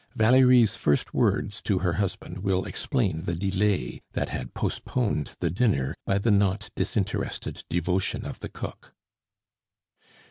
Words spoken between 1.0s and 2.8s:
words to her husband will